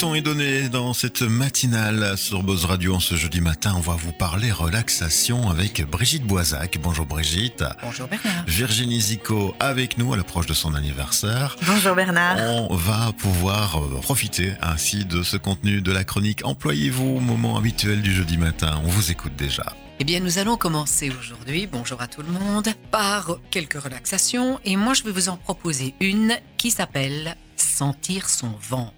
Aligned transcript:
ton 0.00 0.14
est 0.14 0.22
donné 0.22 0.70
dans 0.70 0.94
cette 0.94 1.20
matinale 1.20 2.16
sur 2.16 2.42
Buzz 2.42 2.64
Radio 2.64 2.94
en 2.94 3.00
ce 3.00 3.16
jeudi 3.16 3.42
matin. 3.42 3.74
On 3.76 3.80
va 3.80 3.96
vous 3.96 4.12
parler 4.12 4.50
relaxation 4.50 5.50
avec 5.50 5.82
Brigitte 5.82 6.24
Boisac. 6.24 6.78
Bonjour 6.82 7.04
Brigitte. 7.04 7.64
Bonjour 7.82 8.08
Bernard. 8.08 8.44
Virginie 8.46 8.98
Zico 8.98 9.54
avec 9.60 9.98
nous 9.98 10.14
à 10.14 10.16
l'approche 10.16 10.46
de 10.46 10.54
son 10.54 10.74
anniversaire. 10.74 11.54
Bonjour 11.66 11.94
Bernard. 11.94 12.38
On 12.70 12.74
va 12.76 13.12
pouvoir 13.12 13.78
euh, 13.78 14.00
profiter 14.00 14.54
ainsi 14.62 15.04
de 15.04 15.22
ce 15.22 15.36
contenu 15.36 15.82
de 15.82 15.92
la 15.92 16.02
chronique 16.02 16.46
Employez-vous 16.46 17.16
au 17.16 17.20
moment 17.20 17.58
habituel 17.58 18.00
du 18.00 18.14
jeudi 18.14 18.38
matin. 18.38 18.80
On 18.82 18.88
vous 18.88 19.10
écoute 19.10 19.36
déjà. 19.36 19.74
Eh 19.98 20.04
bien, 20.04 20.20
nous 20.20 20.38
allons 20.38 20.56
commencer 20.56 21.10
aujourd'hui, 21.10 21.66
bonjour 21.70 22.00
à 22.00 22.06
tout 22.06 22.22
le 22.22 22.28
monde, 22.28 22.68
par 22.90 23.36
quelques 23.50 23.78
relaxations. 23.78 24.60
Et 24.64 24.76
moi, 24.76 24.94
je 24.94 25.02
vais 25.02 25.12
vous 25.12 25.28
en 25.28 25.36
proposer 25.36 25.94
une 26.00 26.38
qui 26.56 26.70
s'appelle 26.70 27.36
Sentir 27.56 28.30
son 28.30 28.52
ventre. 28.62 28.94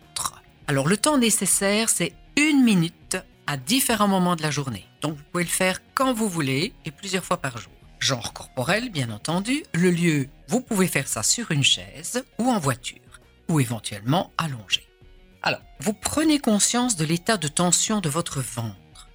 Alors 0.72 0.88
le 0.88 0.96
temps 0.96 1.18
nécessaire, 1.18 1.90
c'est 1.90 2.14
une 2.34 2.64
minute 2.64 3.18
à 3.46 3.58
différents 3.58 4.08
moments 4.08 4.36
de 4.36 4.42
la 4.42 4.50
journée. 4.50 4.86
Donc 5.02 5.18
vous 5.18 5.22
pouvez 5.30 5.44
le 5.44 5.50
faire 5.50 5.82
quand 5.92 6.14
vous 6.14 6.30
voulez 6.30 6.72
et 6.86 6.90
plusieurs 6.90 7.26
fois 7.26 7.36
par 7.36 7.58
jour. 7.58 7.74
Genre 7.98 8.32
corporel, 8.32 8.88
bien 8.88 9.10
entendu. 9.10 9.64
Le 9.74 9.90
lieu, 9.90 10.30
vous 10.48 10.62
pouvez 10.62 10.86
faire 10.86 11.08
ça 11.08 11.22
sur 11.22 11.50
une 11.50 11.62
chaise 11.62 12.24
ou 12.38 12.48
en 12.48 12.58
voiture, 12.58 13.20
ou 13.50 13.60
éventuellement 13.60 14.32
allongé. 14.38 14.88
Alors, 15.42 15.60
vous 15.80 15.92
prenez 15.92 16.38
conscience 16.38 16.96
de 16.96 17.04
l'état 17.04 17.36
de 17.36 17.48
tension 17.48 18.00
de 18.00 18.08
votre 18.08 18.40
ventre. 18.40 19.10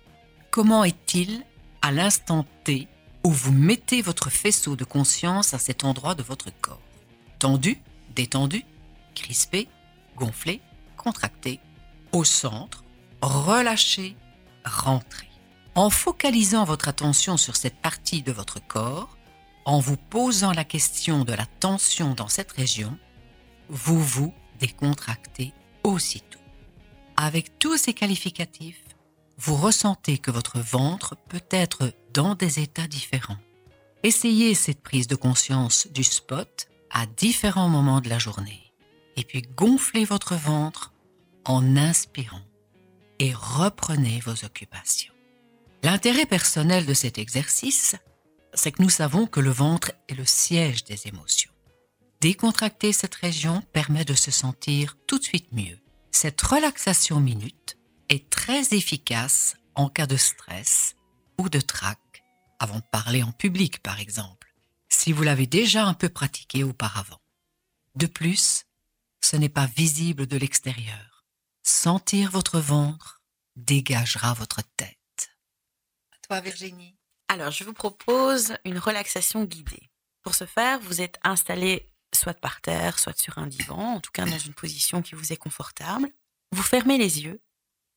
Comment 0.52 0.84
est-il 0.84 1.44
à 1.82 1.92
l'instant 1.92 2.46
T 2.66 2.88
où 3.24 3.32
vous 3.32 3.52
mettez 3.52 4.04
votre 4.04 4.30
faisceau 4.30 4.76
de 4.76 4.84
conscience 4.84 5.56
à 5.56 5.58
cet 5.58 5.84
endroit 5.84 6.14
de 6.14 6.22
votre 6.22 6.52
corps? 6.62 6.84
Tendu, 7.40 7.82
détendu, 8.16 8.64
crispé, 9.16 9.68
gonflé 10.16 10.62
contracté, 11.08 11.62
au 12.12 12.26
centre, 12.26 12.84
relâché, 13.22 14.18
rentré. 14.66 15.30
En 15.74 15.90
focalisant 15.90 16.66
votre 16.66 16.90
attention 16.90 17.38
sur 17.38 17.56
cette 17.56 17.82
partie 17.82 18.24
de 18.24 18.34
votre 18.34 18.60
corps, 18.68 19.18
en 19.64 19.80
vous 19.80 19.96
posant 19.96 20.52
la 20.52 20.66
question 20.66 21.24
de 21.24 21.32
la 21.32 21.46
tension 21.46 22.14
dans 22.14 22.28
cette 22.28 22.52
région, 22.52 22.98
vous 23.70 24.04
vous 24.04 24.34
décontractez 24.60 25.54
aussitôt. 25.86 26.42
Avec 27.16 27.58
tous 27.58 27.78
ces 27.78 27.94
qualificatifs, 27.94 28.84
vous 29.38 29.56
ressentez 29.56 30.18
que 30.18 30.32
votre 30.32 30.60
ventre 30.60 31.16
peut 31.30 31.48
être 31.52 31.94
dans 32.14 32.36
des 32.36 32.60
états 32.60 32.88
différents. 32.88 33.40
Essayez 34.04 34.56
cette 34.56 34.84
prise 34.84 35.08
de 35.08 35.16
conscience 35.16 35.88
du 35.88 36.04
spot 36.04 36.68
à 36.92 37.06
différents 37.06 37.70
moments 37.70 38.02
de 38.02 38.10
la 38.10 38.20
journée 38.20 38.74
et 39.16 39.24
puis 39.24 39.42
gonflez 39.42 40.06
votre 40.06 40.36
ventre 40.36 40.94
en 41.48 41.78
inspirant 41.78 42.42
et 43.20 43.34
reprenez 43.34 44.20
vos 44.20 44.46
occupations. 44.46 45.14
L'intérêt 45.82 46.26
personnel 46.26 46.86
de 46.86 46.94
cet 46.94 47.18
exercice, 47.18 47.96
c'est 48.54 48.72
que 48.72 48.82
nous 48.82 48.90
savons 48.90 49.28
que 49.28 49.40
le 49.40 49.50
ventre 49.50 49.94
est 50.10 50.16
le 50.16 50.26
siège 50.26 50.84
des 50.84 51.08
émotions. 51.08 51.52
Décontracter 52.20 52.92
cette 52.92 53.16
région 53.16 53.62
permet 53.74 54.04
de 54.04 54.14
se 54.14 54.32
sentir 54.32 54.98
tout 55.08 55.20
de 55.20 55.24
suite 55.24 55.52
mieux. 55.52 55.80
Cette 56.12 56.42
relaxation 56.42 57.20
minute 57.20 57.78
est 58.10 58.30
très 58.30 58.74
efficace 58.74 59.56
en 59.76 59.88
cas 59.88 60.08
de 60.08 60.18
stress 60.18 60.96
ou 61.38 61.50
de 61.50 61.62
trac, 61.62 62.24
avant 62.60 62.78
de 62.78 62.90
parler 62.92 63.24
en 63.24 63.32
public 63.32 63.82
par 63.84 64.00
exemple, 64.00 64.54
si 64.90 65.14
vous 65.14 65.24
l'avez 65.24 65.48
déjà 65.48 65.86
un 65.86 65.94
peu 65.94 66.10
pratiqué 66.10 66.64
auparavant. 66.64 67.22
De 67.96 68.08
plus, 68.08 68.66
ce 69.22 69.38
n'est 69.38 69.50
pas 69.50 69.68
visible 69.68 70.26
de 70.26 70.38
l'extérieur. 70.38 71.17
Sentir 71.70 72.32
votre 72.32 72.62
ventre 72.62 73.22
dégagera 73.58 74.34
votre 74.34 74.62
tête. 74.78 75.36
À 76.14 76.16
toi, 76.26 76.40
Virginie. 76.40 76.96
Alors, 77.28 77.52
je 77.52 77.66
vous 77.66 77.74
propose 77.74 78.54
une 78.64 78.78
relaxation 78.78 79.44
guidée. 79.44 79.92
Pour 80.24 80.34
ce 80.34 80.46
faire, 80.46 80.80
vous 80.80 81.02
êtes 81.02 81.20
installé 81.26 81.92
soit 82.16 82.36
par 82.36 82.62
terre, 82.62 83.00
soit 83.00 83.20
sur 83.20 83.38
un 83.38 83.48
divan, 83.48 83.96
en 83.96 84.00
tout 84.00 84.14
cas 84.14 84.24
dans 84.24 84.38
une 84.38 84.54
position 84.54 85.02
qui 85.02 85.14
vous 85.14 85.34
est 85.34 85.38
confortable. 85.38 86.10
Vous 86.54 86.64
fermez 86.64 86.98
les 86.98 87.24
yeux 87.24 87.42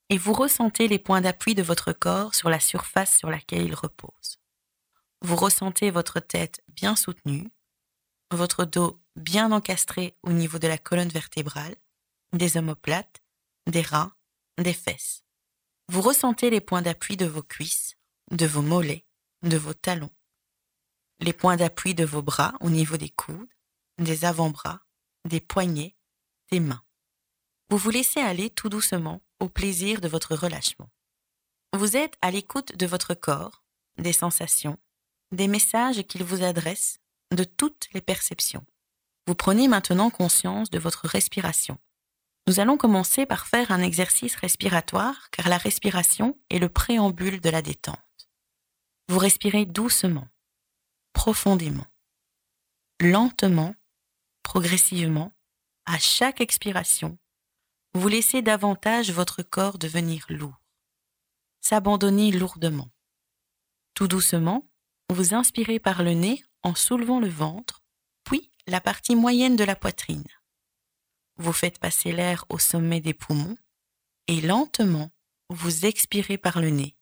et 0.08 0.18
vous 0.18 0.32
ressentez 0.32 0.88
les 0.88 0.98
points 0.98 1.20
d'appui 1.20 1.54
de 1.54 1.62
votre 1.62 1.92
corps 1.92 2.34
sur 2.34 2.50
la 2.50 2.58
surface 2.58 3.18
sur 3.18 3.30
laquelle 3.30 3.66
il 3.66 3.74
repose. 3.76 4.40
Vous 5.22 5.36
ressentez 5.36 5.92
votre 5.92 6.18
tête 6.18 6.60
bien 6.66 6.96
soutenue, 6.96 7.52
votre 8.32 8.64
dos 8.64 9.00
bien 9.14 9.52
encastré 9.52 10.16
au 10.24 10.32
niveau 10.32 10.58
de 10.58 10.66
la 10.66 10.76
colonne 10.76 11.08
vertébrale, 11.08 11.76
des 12.32 12.56
omoplates, 12.56 13.19
des 13.70 13.82
reins, 13.82 14.12
des 14.58 14.74
fesses. 14.74 15.24
Vous 15.88 16.02
ressentez 16.02 16.50
les 16.50 16.60
points 16.60 16.82
d'appui 16.82 17.16
de 17.16 17.26
vos 17.26 17.42
cuisses, 17.42 17.96
de 18.30 18.46
vos 18.46 18.62
mollets, 18.62 19.06
de 19.42 19.56
vos 19.56 19.74
talons, 19.74 20.14
les 21.20 21.32
points 21.32 21.56
d'appui 21.56 21.94
de 21.94 22.04
vos 22.04 22.22
bras 22.22 22.54
au 22.60 22.70
niveau 22.70 22.96
des 22.96 23.10
coudes, 23.10 23.52
des 23.98 24.24
avant-bras, 24.24 24.80
des 25.26 25.40
poignets, 25.40 25.96
des 26.50 26.60
mains. 26.60 26.82
Vous 27.68 27.76
vous 27.76 27.90
laissez 27.90 28.20
aller 28.20 28.50
tout 28.50 28.68
doucement 28.68 29.22
au 29.38 29.48
plaisir 29.48 30.00
de 30.00 30.08
votre 30.08 30.34
relâchement. 30.34 30.90
Vous 31.72 31.96
êtes 31.96 32.16
à 32.20 32.30
l'écoute 32.30 32.74
de 32.76 32.86
votre 32.86 33.14
corps, 33.14 33.64
des 33.98 34.12
sensations, 34.12 34.78
des 35.30 35.46
messages 35.46 36.02
qu'il 36.02 36.24
vous 36.24 36.42
adresse, 36.42 36.98
de 37.30 37.44
toutes 37.44 37.88
les 37.92 38.00
perceptions. 38.00 38.64
Vous 39.26 39.34
prenez 39.34 39.68
maintenant 39.68 40.10
conscience 40.10 40.70
de 40.70 40.78
votre 40.78 41.06
respiration. 41.06 41.78
Nous 42.50 42.58
allons 42.58 42.76
commencer 42.76 43.26
par 43.26 43.46
faire 43.46 43.70
un 43.70 43.80
exercice 43.80 44.34
respiratoire 44.34 45.30
car 45.30 45.48
la 45.48 45.56
respiration 45.56 46.36
est 46.50 46.58
le 46.58 46.68
préambule 46.68 47.40
de 47.40 47.48
la 47.48 47.62
détente. 47.62 48.28
Vous 49.06 49.18
respirez 49.20 49.66
doucement, 49.66 50.26
profondément, 51.12 51.86
lentement, 52.98 53.76
progressivement, 54.42 55.32
à 55.86 56.00
chaque 56.00 56.40
expiration, 56.40 57.18
vous 57.94 58.08
laissez 58.08 58.42
davantage 58.42 59.12
votre 59.12 59.44
corps 59.44 59.78
devenir 59.78 60.26
lourd, 60.28 60.60
s'abandonner 61.60 62.32
lourdement. 62.32 62.90
Tout 63.94 64.08
doucement, 64.08 64.68
vous 65.08 65.34
inspirez 65.34 65.78
par 65.78 66.02
le 66.02 66.14
nez 66.14 66.42
en 66.64 66.74
soulevant 66.74 67.20
le 67.20 67.28
ventre, 67.28 67.84
puis 68.24 68.50
la 68.66 68.80
partie 68.80 69.14
moyenne 69.14 69.54
de 69.54 69.62
la 69.62 69.76
poitrine. 69.76 70.26
Vous 71.40 71.54
faites 71.54 71.78
passer 71.78 72.12
l'air 72.12 72.44
au 72.50 72.58
sommet 72.58 73.00
des 73.00 73.14
poumons 73.14 73.56
et 74.26 74.42
lentement, 74.42 75.10
vous 75.48 75.86
expirez 75.86 76.36
par 76.36 76.60
le 76.60 76.68
nez 76.68 76.98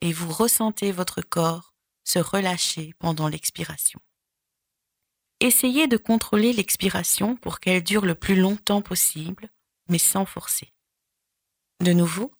et 0.00 0.12
vous 0.12 0.32
ressentez 0.32 0.90
votre 0.90 1.22
corps 1.22 1.72
se 2.02 2.18
relâcher 2.18 2.94
pendant 2.98 3.28
l'expiration. 3.28 4.00
Essayez 5.38 5.86
de 5.86 5.96
contrôler 5.96 6.52
l'expiration 6.52 7.36
pour 7.36 7.60
qu'elle 7.60 7.84
dure 7.84 8.04
le 8.04 8.16
plus 8.16 8.34
longtemps 8.34 8.82
possible, 8.82 9.50
mais 9.88 9.98
sans 9.98 10.24
forcer. 10.24 10.74
De 11.78 11.92
nouveau, 11.92 12.34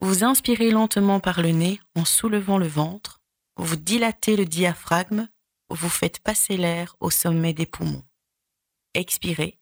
vous 0.00 0.24
inspirez 0.24 0.70
lentement 0.70 1.20
par 1.20 1.42
le 1.42 1.50
nez 1.50 1.82
en 1.96 2.06
soulevant 2.06 2.56
le 2.56 2.66
ventre, 2.66 3.20
vous 3.56 3.76
dilatez 3.76 4.36
le 4.36 4.46
diaphragme, 4.46 5.28
vous 5.68 5.90
faites 5.90 6.20
passer 6.20 6.56
l'air 6.56 6.96
au 7.00 7.10
sommet 7.10 7.52
des 7.52 7.66
poumons. 7.66 8.06
Expirez 8.94 9.57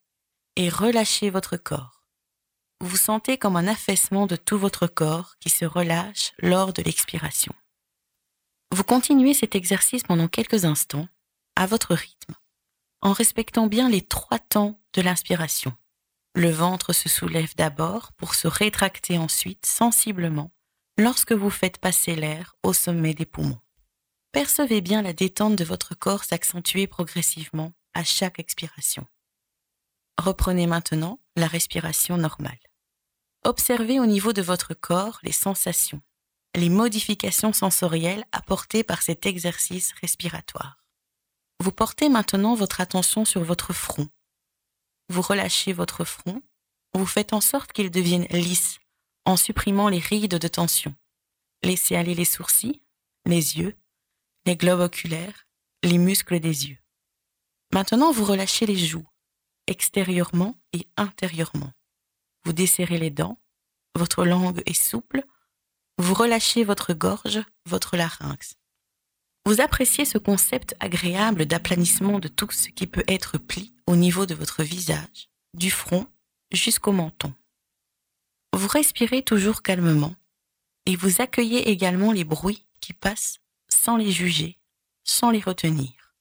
et 0.57 0.69
relâchez 0.69 1.31
votre 1.31 1.57
corps. 1.57 2.07
Vous 2.81 2.97
sentez 2.97 3.39
comme 3.39 3.57
un 3.57 3.67
affaissement 3.67 4.27
de 4.27 4.37
tout 4.37 4.59
votre 4.59 4.87
corps 4.87 5.37
qui 5.41 5.51
se 5.51 5.65
relâche 5.65 6.33
lors 6.39 6.73
de 6.73 6.83
l'expiration. 6.83 7.55
Vous 8.73 8.85
continuez 8.85 9.33
cet 9.33 9.55
exercice 9.55 10.03
pendant 10.03 10.29
quelques 10.29 10.65
instants, 10.65 11.09
à 11.55 11.67
votre 11.67 11.95
rythme, 11.95 12.35
en 13.01 13.13
respectant 13.13 13.67
bien 13.67 13.89
les 13.89 14.03
trois 14.03 14.39
temps 14.39 14.81
de 14.93 15.01
l'inspiration. 15.01 15.73
Le 16.35 16.51
ventre 16.51 16.93
se 16.93 17.09
soulève 17.09 17.55
d'abord 17.57 18.13
pour 18.13 18.35
se 18.35 18.47
rétracter 18.47 19.17
ensuite 19.17 19.65
sensiblement 19.65 20.53
lorsque 20.99 21.33
vous 21.33 21.51
faites 21.51 21.79
passer 21.79 22.15
l'air 22.15 22.57
au 22.63 22.73
sommet 22.73 23.15
des 23.15 23.25
poumons. 23.25 23.61
Percevez 24.33 24.83
bien 24.83 25.01
la 25.01 25.15
détente 25.15 25.57
de 25.57 25.65
votre 25.65 25.95
corps 25.95 26.25
s'accentuer 26.25 26.87
progressivement 26.87 27.73
à 27.95 28.05
chaque 28.05 28.39
expiration. 28.39 29.07
Reprenez 30.19 30.67
maintenant 30.67 31.21
la 31.37 31.47
respiration 31.47 32.17
normale. 32.17 32.59
Observez 33.45 34.01
au 34.01 34.07
niveau 34.07 34.33
de 34.33 34.43
votre 34.43 34.75
corps 34.75 35.19
les 35.23 35.33
sensations, 35.33 36.03
les 36.55 36.69
modifications 36.69 37.53
sensorielles 37.53 38.25
apportées 38.33 38.83
par 38.83 39.03
cet 39.03 39.27
exercice 39.27 39.93
respiratoire. 40.01 40.85
Vous 41.61 41.73
portez 41.73 42.09
maintenant 42.09 42.55
votre 42.55 42.81
attention 42.81 43.25
sur 43.25 43.45
votre 43.45 43.73
front. 43.73 44.09
Vous 45.09 45.23
relâchez 45.23 45.73
votre 45.73 46.05
front, 46.05 46.43
vous 46.95 47.07
faites 47.07 47.33
en 47.33 47.41
sorte 47.41 47.73
qu'il 47.73 47.91
devienne 47.91 48.27
lisse 48.31 48.79
en 49.27 49.37
supprimant 49.37 49.89
les 49.89 49.99
rides 49.99 50.39
de 50.39 50.49
tension. 50.49 50.95
Laissez 51.63 51.97
aller 51.97 52.15
les 52.15 52.25
sourcils, 52.25 52.83
les 53.27 53.59
yeux, 53.59 53.77
les 54.47 54.57
globes 54.57 54.81
oculaires, 54.81 55.47
les 55.83 55.99
muscles 55.99 56.41
des 56.41 56.69
yeux. 56.69 56.79
Maintenant, 57.73 58.13
vous 58.13 58.25
relâchez 58.25 58.67
les 58.67 58.77
joues, 58.77 59.07
extérieurement 59.67 60.57
et 60.73 60.87
intérieurement. 60.97 61.73
Vous 62.45 62.53
desserrez 62.53 62.99
les 62.99 63.11
dents, 63.11 63.41
votre 63.97 64.25
langue 64.25 64.63
est 64.67 64.75
souple, 64.75 65.25
vous 65.99 66.15
relâchez 66.15 66.65
votre 66.65 66.93
gorge, 66.93 67.41
votre 67.65 67.97
larynx. 67.97 68.57
Vous 69.47 69.61
appréciez 69.61 70.05
ce 70.05 70.19
concept 70.19 70.75
agréable 70.81 71.47
d'aplanissement 71.47 72.19
de 72.19 72.29
tout 72.29 72.51
ce 72.51 72.69
qui 72.69 72.87
peut 72.87 73.05
être 73.09 73.39
pli 73.39 73.75
au 73.87 73.97
niveau 73.97 74.27
de 74.27 74.35
votre 74.35 74.63
visage, 74.63 75.31
du 75.55 75.71
front 75.71 76.07
jusqu'au 76.53 76.93
menton. 76.93 77.33
Vous 78.53 78.69
respirez 78.69 79.23
toujours 79.23 79.63
calmement 79.63 80.15
et 80.87 80.97
vous 80.97 81.21
accueillez 81.21 81.69
également 81.71 82.13
les 82.13 82.25
bruits 82.25 82.67
qui 82.81 82.93
passent 82.93 83.39
sans 83.69 83.97
les 83.97 84.11
juger, 84.11 84.59
sans 85.05 85.31
les 85.31 85.41
retenir. 85.41 86.15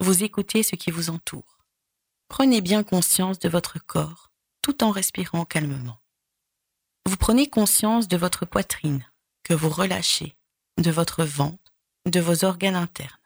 Vous 0.00 0.22
écoutez 0.22 0.62
ce 0.62 0.76
qui 0.76 0.90
vous 0.90 1.10
entoure. 1.10 1.57
Prenez 2.28 2.60
bien 2.60 2.84
conscience 2.84 3.38
de 3.38 3.48
votre 3.48 3.78
corps 3.78 4.30
tout 4.62 4.84
en 4.84 4.90
respirant 4.90 5.44
calmement. 5.44 6.00
Vous 7.06 7.16
prenez 7.16 7.48
conscience 7.48 8.06
de 8.06 8.18
votre 8.18 8.44
poitrine 8.44 9.10
que 9.42 9.54
vous 9.54 9.70
relâchez, 9.70 10.36
de 10.76 10.90
votre 10.90 11.24
ventre, 11.24 11.72
de 12.06 12.20
vos 12.20 12.44
organes 12.44 12.76
internes. 12.76 13.18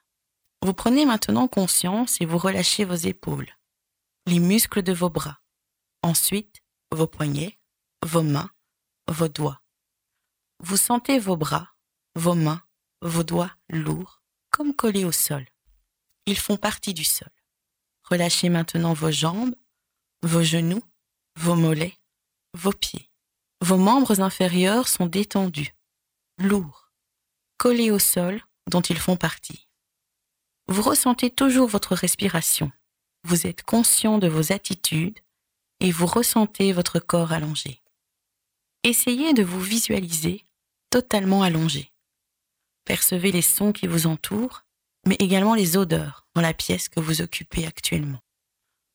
Vous 0.62 0.72
prenez 0.72 1.04
maintenant 1.04 1.48
conscience 1.48 2.20
et 2.20 2.26
vous 2.26 2.38
relâchez 2.38 2.84
vos 2.84 2.94
épaules, 2.94 3.50
les 4.26 4.38
muscles 4.38 4.82
de 4.82 4.92
vos 4.92 5.10
bras, 5.10 5.40
ensuite 6.02 6.62
vos 6.92 7.08
poignets, 7.08 7.58
vos 8.06 8.22
mains, 8.22 8.50
vos 9.08 9.28
doigts. 9.28 9.62
Vous 10.60 10.76
sentez 10.76 11.18
vos 11.18 11.36
bras, 11.36 11.74
vos 12.14 12.36
mains, 12.36 12.62
vos 13.00 13.24
doigts 13.24 13.56
lourds, 13.68 14.22
comme 14.50 14.76
collés 14.76 15.04
au 15.04 15.10
sol. 15.10 15.44
Ils 16.26 16.38
font 16.38 16.56
partie 16.56 16.94
du 16.94 17.02
sol. 17.04 17.32
Relâchez 18.12 18.50
maintenant 18.50 18.92
vos 18.92 19.10
jambes, 19.10 19.54
vos 20.22 20.42
genoux, 20.42 20.82
vos 21.36 21.54
mollets, 21.54 21.96
vos 22.52 22.74
pieds. 22.74 23.08
Vos 23.62 23.78
membres 23.78 24.20
inférieurs 24.20 24.86
sont 24.86 25.06
détendus, 25.06 25.74
lourds, 26.36 26.92
collés 27.56 27.90
au 27.90 27.98
sol 27.98 28.42
dont 28.70 28.82
ils 28.82 28.98
font 28.98 29.16
partie. 29.16 29.66
Vous 30.68 30.82
ressentez 30.82 31.30
toujours 31.30 31.68
votre 31.68 31.94
respiration. 31.94 32.70
Vous 33.24 33.46
êtes 33.46 33.62
conscient 33.62 34.18
de 34.18 34.28
vos 34.28 34.52
attitudes 34.52 35.20
et 35.80 35.90
vous 35.90 36.04
ressentez 36.04 36.74
votre 36.74 36.98
corps 36.98 37.32
allongé. 37.32 37.80
Essayez 38.82 39.32
de 39.32 39.42
vous 39.42 39.62
visualiser 39.62 40.44
totalement 40.90 41.42
allongé. 41.42 41.90
Percevez 42.84 43.32
les 43.32 43.40
sons 43.40 43.72
qui 43.72 43.86
vous 43.86 44.06
entourent, 44.06 44.66
mais 45.06 45.16
également 45.18 45.54
les 45.54 45.76
odeurs 45.76 46.26
dans 46.34 46.40
la 46.40 46.54
pièce 46.54 46.88
que 46.88 47.00
vous 47.00 47.22
occupez 47.22 47.66
actuellement. 47.66 48.20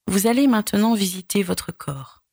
Vous 0.07 0.27
allez 0.27 0.48
maintenant 0.48 0.94
visiter 0.94 1.44
votre 1.44 1.71
corps. 1.71 2.24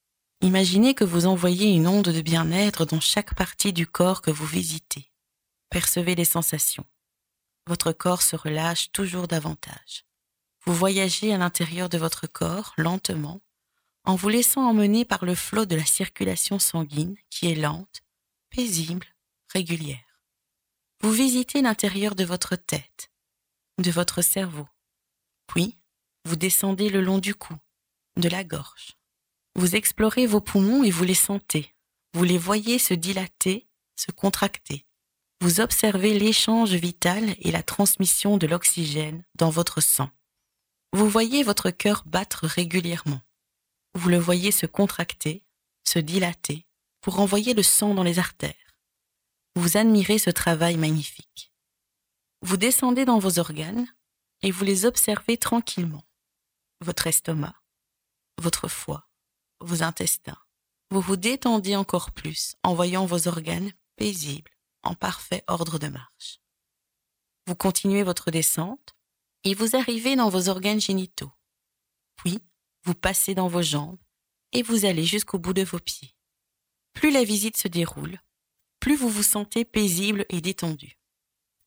Imaginez 0.41 0.95
que 0.95 1.05
vous 1.05 1.27
envoyez 1.27 1.75
une 1.75 1.89
onde 1.89 2.09
de 2.09 2.21
bien-être 2.21 2.85
dans 2.85 3.01
chaque 3.01 3.35
partie 3.35 3.73
du 3.73 3.87
corps 3.87 4.23
que 4.23 4.31
vous 4.31 4.47
visitez. 4.47 5.11
Percevez 5.71 6.15
les 6.15 6.25
sensations 6.25 6.87
votre 7.67 7.93
corps 7.93 8.23
se 8.23 8.37
relâche 8.37 8.93
toujours 8.93 9.29
davantage. 9.29 10.05
Vous 10.65 10.75
voyagez 10.75 11.33
à 11.33 11.39
l'intérieur 11.39 11.89
de 11.89 11.99
votre 11.99 12.27
corps 12.27 12.75
lentement, 12.77 13.43
en 14.05 14.17
vous 14.17 14.29
laissant 14.29 14.69
emmener 14.69 15.05
par 15.05 15.25
le 15.25 15.35
flot 15.35 15.65
de 15.65 15.77
la 15.77 15.85
circulation 15.85 16.59
sanguine 16.59 17.17
qui 17.31 17.51
est 17.51 17.55
lente, 17.55 18.03
paisible, 18.51 19.07
régulière. 19.53 19.99
Vous 21.01 21.13
visitez 21.13 21.63
l'intérieur 21.63 22.15
de 22.15 22.25
votre 22.25 22.57
tête, 22.57 23.11
de 23.79 23.91
votre 23.91 24.23
cerveau, 24.23 24.69
puis 25.47 25.77
vous 26.25 26.37
descendez 26.37 26.89
le 26.89 27.01
long 27.01 27.19
du 27.19 27.35
cou, 27.35 27.55
de 28.17 28.29
la 28.29 28.45
gorge. 28.45 28.97
Vous 29.57 29.77
explorez 29.77 30.27
vos 30.27 30.41
poumons 30.41 30.85
et 30.85 30.91
vous 30.91 31.05
les 31.05 31.15
sentez. 31.15 31.75
Vous 32.13 32.25
les 32.25 32.39
voyez 32.39 32.79
se 32.79 32.95
dilater, 32.95 33.69
se 33.97 34.11
contracter 34.11 34.87
vous 35.45 35.61
observez 35.61 36.19
l'échange 36.19 36.73
vital 36.73 37.37
et 37.39 37.51
la 37.51 37.63
transmission 37.63 38.39
de 38.39 38.47
l'oxygène 38.47 39.27
dans 39.35 39.51
votre 39.51 39.83
sang. 39.83 40.09
Vous 40.95 41.07
voyez 41.07 41.43
votre 41.43 41.69
cœur 41.69 42.03
battre 42.07 42.47
régulièrement. 42.47 43.21
Vous 43.95 44.09
le 44.09 44.17
voyez 44.17 44.53
se 44.53 44.65
contracter, 44.65 45.45
se 45.87 45.99
dilater, 45.99 46.67
pour 47.03 47.21
envoyer 47.21 47.53
le 47.53 47.63
sang 47.63 47.93
dans 47.93 48.03
les 48.03 48.19
artères. 48.19 48.55
Vous 49.55 49.77
admirez 49.77 50.19
ce 50.19 50.31
travail 50.31 50.79
magnifique. 50.79 51.53
Vous 52.45 52.59
descendez 52.59 53.07
dans 53.07 53.19
vos 53.19 53.39
organes 53.39 53.89
et 54.43 54.51
vous 54.51 54.65
les 54.65 54.85
observez 54.85 55.39
tranquillement. 55.39 56.05
Votre 56.83 57.07
estomac, 57.07 57.59
votre 58.39 58.69
foie, 58.69 59.09
vos 59.61 59.83
intestins. 59.83 60.37
Vous 60.91 61.01
vous 61.01 61.17
détendez 61.17 61.75
encore 61.75 62.11
plus 62.11 62.55
en 62.63 62.75
voyant 62.75 63.07
vos 63.07 63.29
organes 63.29 63.73
paisibles, 63.97 64.51
en 64.83 64.95
parfait 64.95 65.43
ordre 65.47 65.79
de 65.79 65.89
marche. 65.89 66.43
Vous 67.47 67.55
continuez 67.55 68.03
votre 68.03 68.31
descente 68.31 68.95
et 69.45 69.55
vous 69.55 69.75
arrivez 69.75 70.15
dans 70.15 70.29
vos 70.29 70.51
organes 70.51 70.83
génitaux. 70.83 71.33
Puis, 72.17 72.41
vous 72.83 72.95
passez 72.95 73.35
dans 73.35 73.49
vos 73.49 73.63
jambes 73.63 73.99
et 74.53 74.61
vous 74.61 74.85
allez 74.85 75.05
jusqu'au 75.05 75.39
bout 75.39 75.55
de 75.55 75.65
vos 75.65 75.81
pieds. 75.81 76.15
Plus 76.93 77.11
la 77.11 77.25
visite 77.25 77.57
se 77.57 77.69
déroule, 77.69 78.21
plus 78.81 78.97
vous 78.97 79.09
vous 79.09 79.23
sentez 79.23 79.65
paisible 79.65 80.27
et 80.29 80.43
détendu. 80.43 80.99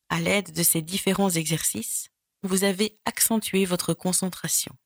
À 0.08 0.20
l'aide 0.20 0.52
de 0.52 0.62
ces 0.62 0.82
différents 0.82 1.30
exercices, 1.30 2.10
vous 2.42 2.64
avez 2.64 2.98
accentué 3.04 3.64
votre 3.64 3.94
concentration. 3.94 4.76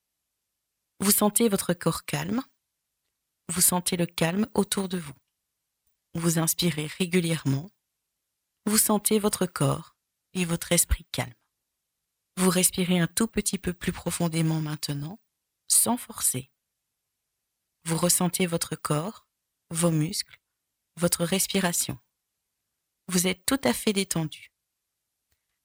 Vous 1.00 1.10
sentez 1.10 1.48
votre 1.48 1.74
corps 1.74 2.04
calme, 2.04 2.42
vous 3.48 3.60
sentez 3.60 3.96
le 3.96 4.06
calme 4.06 4.46
autour 4.54 4.88
de 4.88 4.98
vous. 4.98 5.14
Vous 6.14 6.38
inspirez 6.38 6.86
régulièrement 6.86 7.70
vous 8.64 8.78
sentez 8.78 9.19
votre 9.19 9.46
corps 9.46 9.96
et 10.34 10.44
votre 10.44 10.70
esprit 10.70 11.04
calme. 11.10 11.34
Vous 12.36 12.48
respirez 12.48 13.00
un 13.00 13.08
tout 13.08 13.26
petit 13.26 13.58
peu 13.58 13.72
plus 13.72 13.92
profondément 13.92 14.60
maintenant, 14.60 15.20
sans 15.66 15.96
forcer. 15.96 16.50
Vous 17.84 17.96
ressentez 17.96 18.46
votre 18.46 18.76
corps, 18.76 19.26
vos 19.70 19.90
muscles, 19.90 20.40
votre 20.96 21.24
respiration. 21.24 21.98
Vous 23.08 23.26
êtes 23.26 23.44
tout 23.46 23.60
à 23.64 23.72
fait 23.72 23.92
détendu. 23.92 24.51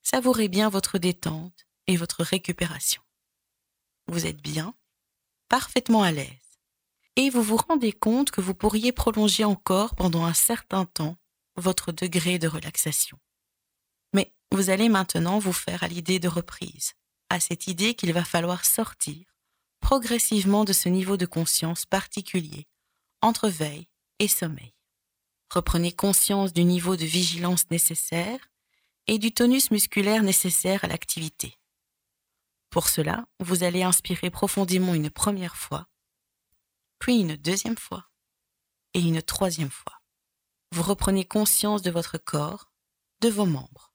Savourez 0.09 0.47
bien 0.47 0.69
votre 0.69 0.99
détente 0.99 1.67
et 1.85 1.97
votre 1.97 2.23
récupération. 2.23 3.01
Vous 4.07 4.25
êtes 4.25 4.41
bien, 4.41 4.73
parfaitement 5.49 6.01
à 6.01 6.13
l'aise, 6.13 6.61
et 7.17 7.29
vous 7.29 7.43
vous 7.43 7.57
rendez 7.57 7.91
compte 7.91 8.31
que 8.31 8.39
vous 8.39 8.53
pourriez 8.53 8.93
prolonger 8.93 9.43
encore 9.43 9.95
pendant 9.95 10.23
un 10.23 10.33
certain 10.33 10.85
temps 10.85 11.17
votre 11.57 11.91
degré 11.91 12.39
de 12.39 12.47
relaxation. 12.47 13.19
Mais 14.13 14.33
vous 14.53 14.69
allez 14.69 14.87
maintenant 14.87 15.39
vous 15.39 15.51
faire 15.51 15.83
à 15.83 15.89
l'idée 15.89 16.19
de 16.19 16.29
reprise, 16.29 16.93
à 17.29 17.41
cette 17.41 17.67
idée 17.67 17.93
qu'il 17.93 18.13
va 18.13 18.23
falloir 18.23 18.63
sortir 18.63 19.25
progressivement 19.81 20.63
de 20.63 20.71
ce 20.71 20.87
niveau 20.87 21.17
de 21.17 21.25
conscience 21.25 21.85
particulier 21.85 22.65
entre 23.21 23.49
veille 23.49 23.89
et 24.19 24.29
sommeil. 24.29 24.73
Reprenez 25.53 25.91
conscience 25.91 26.53
du 26.53 26.63
niveau 26.63 26.95
de 26.95 27.03
vigilance 27.03 27.69
nécessaire 27.71 28.39
et 29.07 29.19
du 29.19 29.33
tonus 29.33 29.71
musculaire 29.71 30.23
nécessaire 30.23 30.83
à 30.83 30.87
l'activité. 30.87 31.57
Pour 32.69 32.89
cela, 32.89 33.27
vous 33.39 33.63
allez 33.63 33.83
inspirer 33.83 34.29
profondément 34.29 34.93
une 34.93 35.09
première 35.09 35.55
fois, 35.55 35.87
puis 36.99 37.19
une 37.19 37.35
deuxième 37.35 37.77
fois 37.77 38.09
et 38.93 39.01
une 39.01 39.21
troisième 39.21 39.71
fois 39.71 39.97
vous 40.71 40.83
reprenez 40.83 41.25
conscience 41.25 41.81
de 41.81 41.91
votre 41.91 42.17
corps, 42.17 42.71
de 43.21 43.29
vos 43.29 43.45
membres. 43.45 43.93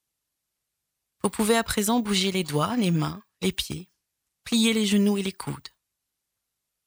Vous 1.23 1.29
pouvez 1.29 1.55
à 1.55 1.63
présent 1.63 1.99
bouger 1.99 2.31
les 2.31 2.43
doigts, 2.43 2.75
les 2.75 2.91
mains, 2.91 3.23
les 3.41 3.51
pieds, 3.51 3.89
plier 4.43 4.73
les 4.73 4.85
genoux 4.85 5.17
et 5.17 5.23
les 5.23 5.31
coudes. 5.31 5.69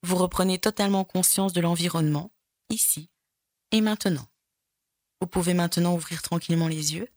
Vous 0.03 0.17
reprenez 0.17 0.59
totalement 0.59 1.05
conscience 1.05 1.53
de 1.53 1.61
l'environnement, 1.61 2.33
ici 2.69 3.11
et 3.73 3.81
maintenant. 3.81 4.29
Vous 5.21 5.27
pouvez 5.27 5.55
maintenant 5.55 5.95
ouvrir 5.95 6.23
tranquillement 6.23 6.69
les 6.69 6.95
yeux. 6.95 7.09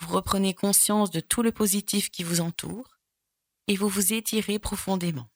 Vous 0.00 0.14
reprenez 0.14 0.54
conscience 0.54 1.10
de 1.10 1.20
tout 1.20 1.42
le 1.42 1.52
positif 1.52 2.10
qui 2.10 2.24
vous 2.24 2.40
entoure 2.40 2.98
et 3.66 3.76
vous 3.76 3.88
vous 3.88 4.12
étirez 4.12 4.58
profondément. 4.58 5.30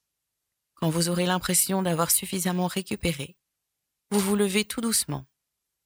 Quand 0.74 0.90
vous 0.90 1.08
aurez 1.08 1.26
l'impression 1.26 1.82
d'avoir 1.82 2.10
suffisamment 2.10 2.66
récupéré, 2.66 3.36
vous 4.10 4.20
vous 4.20 4.36
levez 4.36 4.64
tout 4.64 4.80
doucement 4.80 5.26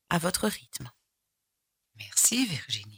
à 0.08 0.18
votre 0.18 0.48
rythme. 0.48 0.90
Merci 1.96 2.46
Virginie. 2.46 2.97